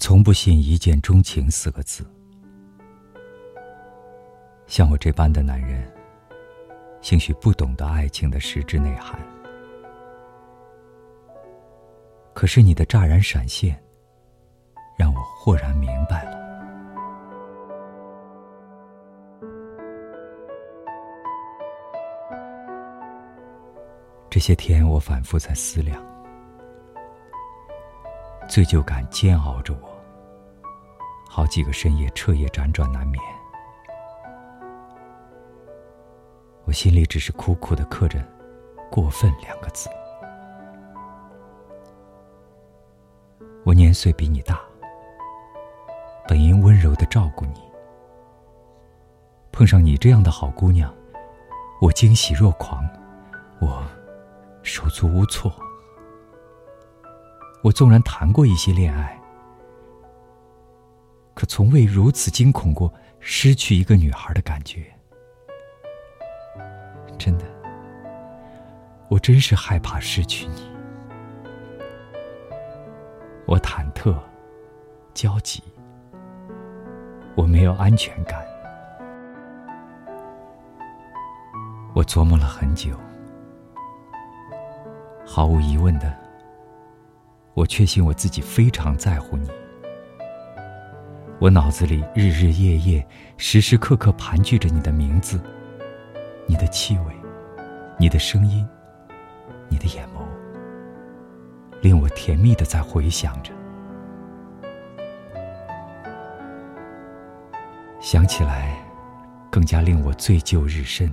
[0.00, 2.02] 从不信一见钟情四个字。
[4.66, 5.86] 像我这般的男人，
[7.02, 9.20] 兴许不懂得爱情的实质内涵。
[12.32, 13.78] 可是你的乍然闪现，
[14.96, 16.40] 让我豁然明白了。
[24.30, 26.02] 这些天，我反复在思量，
[28.48, 29.89] 罪疚感煎熬着我，
[31.32, 33.22] 好几个深夜彻夜辗转难眠。
[36.64, 38.20] 我心里只是苦苦的刻着
[38.90, 39.88] “过分”两个字。
[43.64, 44.60] 我年岁比你大，
[46.26, 47.60] 本应温柔的照顾你，
[49.52, 50.92] 碰上你这样的好姑娘，
[51.80, 52.84] 我惊喜若狂，
[53.60, 53.84] 我
[54.64, 55.52] 手足无措。
[57.62, 59.19] 我纵然谈过一些恋爱，
[61.40, 64.84] 可从未如此惊恐过失去一个女孩的感觉。
[67.18, 67.46] 真的，
[69.08, 70.70] 我真是害怕失去你。
[73.46, 74.14] 我忐忑、
[75.14, 75.62] 焦急，
[77.34, 78.44] 我没有安全感。
[81.94, 82.94] 我琢磨了很久，
[85.24, 86.14] 毫无疑问的，
[87.54, 89.48] 我确信我自己非常在乎你。
[91.40, 93.06] 我脑子里日日夜夜、
[93.38, 95.40] 时时刻刻盘踞着你的名字。
[96.46, 97.14] 你的气味，
[97.98, 98.68] 你的声音，
[99.70, 100.20] 你的眼眸，
[101.80, 103.54] 令我甜蜜的在回想着。
[108.00, 108.76] 想起来，
[109.50, 111.10] 更加令我醉酒日深。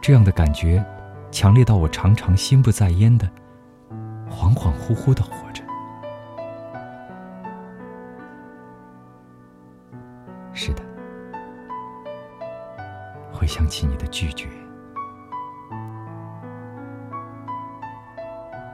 [0.00, 0.84] 这样的感觉，
[1.32, 3.28] 强烈到我常常心不在焉的，
[4.30, 5.59] 恍恍惚惚的活着。
[13.50, 14.48] 想起你的拒绝，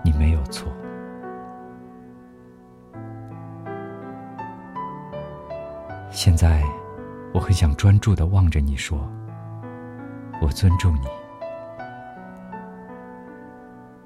[0.05, 0.71] 你没有错。
[6.11, 6.63] 现在，
[7.33, 8.99] 我很想专注的望着你说
[10.43, 11.09] ：“我尊重你。”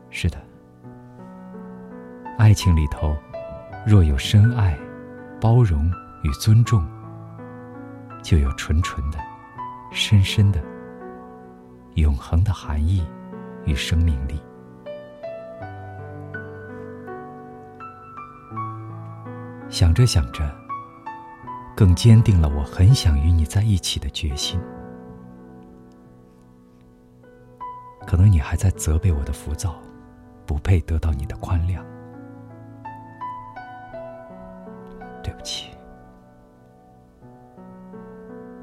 [0.09, 0.38] 是的，
[2.38, 3.16] 爱情里头，
[3.84, 4.78] 若有深爱、
[5.41, 5.91] 包容
[6.22, 6.80] 与尊重，
[8.22, 9.19] 就有纯纯的。
[9.92, 10.62] 深深的、
[11.94, 13.04] 永恒的含义
[13.64, 14.40] 与生命力。
[19.68, 20.48] 想着想着，
[21.76, 24.60] 更坚定了我很想与你在一起的决心。
[28.06, 29.76] 可能你还在责备我的浮躁，
[30.44, 31.80] 不配得到你的宽谅。
[35.22, 35.70] 对不起，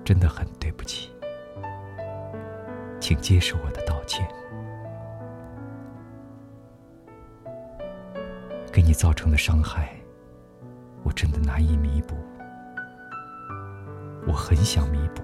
[0.03, 1.09] 真的很对不起。
[3.07, 4.27] 请接受我的道歉，
[8.69, 9.95] 给你造成的伤害，
[11.03, 12.17] 我真的难以弥补。
[14.27, 15.23] 我很想弥补，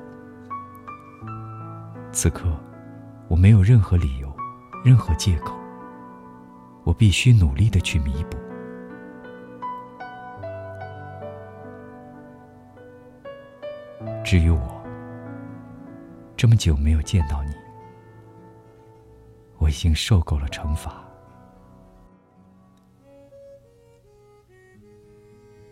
[2.13, 2.45] 此刻
[3.27, 4.33] 我没有任何理由，
[4.85, 5.53] 任何借口，
[6.85, 8.37] 我必须努力的去弥补。
[14.23, 14.81] 至于我，
[16.37, 17.51] 这么久没有见到你。
[19.73, 21.03] 已经受够了惩罚。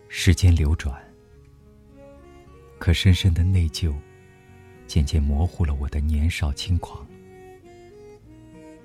[0.08, 1.00] 时间流转，
[2.80, 3.94] 可深深的内疚，
[4.88, 7.06] 渐渐模糊了我的年少轻狂，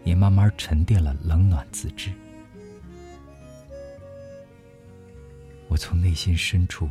[0.03, 2.11] 也慢慢沉淀了冷暖自知。
[5.67, 6.87] 我从内心深处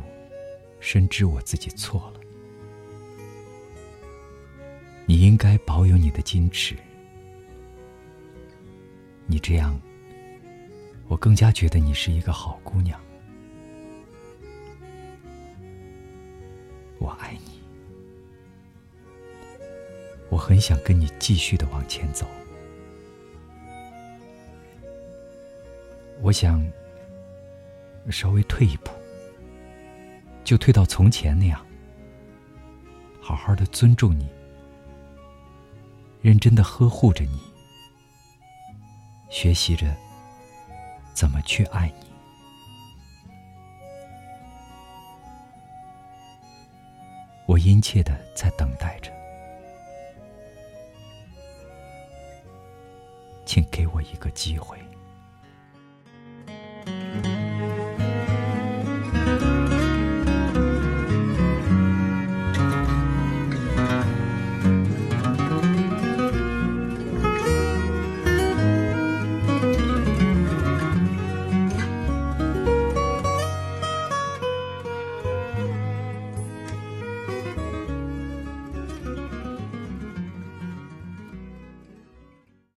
[0.81, 2.19] 深知我自己错了。
[5.05, 6.75] 你应该保有你的矜持。
[9.37, 9.79] 你这样，
[11.07, 12.99] 我更加觉得你是一个好姑娘。
[16.97, 17.61] 我爱你，
[20.31, 22.25] 我很想跟你继续的往前走。
[26.23, 26.67] 我想
[28.09, 28.89] 稍微退一步，
[30.43, 31.63] 就退到从前那样，
[33.21, 34.27] 好好的尊重你，
[36.23, 37.46] 认真的呵护着你。
[39.29, 39.93] 学习着
[41.13, 42.07] 怎么去爱你，
[47.45, 49.11] 我殷切的在等待着，
[53.45, 54.77] 请给我一个机会。